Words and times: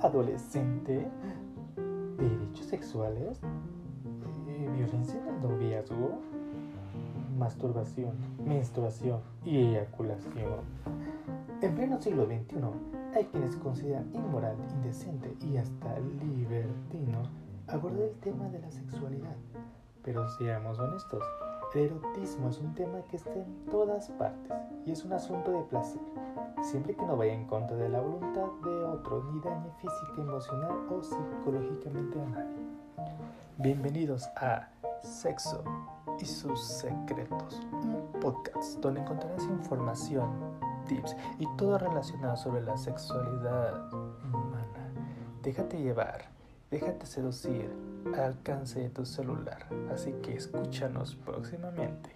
adolescente, 0.00 1.06
derechos 2.18 2.66
sexuales, 2.66 3.40
eh, 4.48 4.70
violencia 4.76 5.20
en 5.20 5.34
el 5.34 5.40
noviazgo, 5.42 6.18
masturbación, 7.38 8.12
menstruación 8.44 9.20
y 9.44 9.58
eyaculación. 9.58 10.60
En 11.60 11.74
pleno 11.74 12.00
siglo 12.00 12.26
XXI, 12.26 12.56
hay 13.14 13.24
quienes 13.24 13.56
consideran 13.56 14.08
inmoral, 14.14 14.56
indecente 14.76 15.34
y 15.46 15.56
hasta 15.56 15.98
libertino 15.98 17.22
abordar 17.66 18.02
el 18.02 18.14
tema 18.20 18.48
de 18.48 18.60
la 18.60 18.70
sexualidad. 18.70 19.36
Pero 20.02 20.28
seamos 20.38 20.78
honestos, 20.78 21.22
el 21.74 21.86
erotismo 21.86 22.48
es 22.48 22.58
un 22.58 22.74
tema 22.74 23.02
que 23.10 23.16
está 23.16 23.34
en 23.34 23.64
todas 23.70 24.08
partes 24.10 24.52
y 24.86 24.92
es 24.92 25.04
un 25.04 25.12
asunto 25.12 25.50
de 25.50 25.62
placer, 25.64 26.00
siempre 26.62 26.94
que 26.94 27.04
no 27.04 27.16
vaya 27.16 27.34
en 27.34 27.46
contra 27.46 27.76
de 27.76 27.88
la 27.88 28.00
voluntad 28.00 28.46
de 28.64 28.77
ni 29.32 29.40
dañe 29.40 29.70
física, 29.80 30.20
emocional 30.20 30.76
o 30.90 31.02
psicológicamente 31.02 32.20
a 32.20 32.26
nadie. 32.26 32.66
Bienvenidos 33.56 34.26
a 34.36 34.68
Sexo 35.02 35.62
y 36.18 36.24
sus 36.24 36.60
secretos, 36.60 37.60
un 37.72 38.20
podcast 38.20 38.80
donde 38.80 39.00
encontrarás 39.00 39.44
información, 39.44 40.30
tips 40.88 41.16
y 41.38 41.46
todo 41.56 41.78
relacionado 41.78 42.36
sobre 42.36 42.62
la 42.62 42.76
sexualidad 42.76 43.92
humana. 43.92 44.92
Déjate 45.42 45.80
llevar 45.80 46.38
Déjate 46.70 47.06
seducir 47.06 47.70
al 48.12 48.20
alcance 48.20 48.80
de 48.80 48.90
tu 48.90 49.06
celular, 49.06 49.66
así 49.90 50.12
que 50.22 50.34
escúchanos 50.34 51.14
próximamente. 51.14 52.10